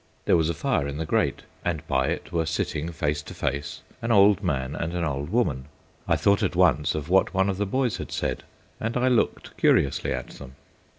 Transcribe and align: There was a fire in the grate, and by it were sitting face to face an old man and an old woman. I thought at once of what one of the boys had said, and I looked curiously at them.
There 0.25 0.35
was 0.35 0.49
a 0.49 0.55
fire 0.55 0.87
in 0.87 0.97
the 0.97 1.05
grate, 1.05 1.43
and 1.63 1.87
by 1.87 2.07
it 2.07 2.31
were 2.31 2.47
sitting 2.47 2.91
face 2.91 3.21
to 3.21 3.35
face 3.35 3.81
an 4.01 4.11
old 4.11 4.41
man 4.41 4.75
and 4.75 4.95
an 4.95 5.03
old 5.03 5.29
woman. 5.29 5.65
I 6.07 6.15
thought 6.15 6.41
at 6.41 6.55
once 6.55 6.95
of 6.95 7.07
what 7.07 7.35
one 7.35 7.51
of 7.51 7.57
the 7.57 7.67
boys 7.67 7.97
had 7.97 8.11
said, 8.11 8.41
and 8.79 8.97
I 8.97 9.09
looked 9.09 9.55
curiously 9.57 10.11
at 10.11 10.29
them. 10.29 10.55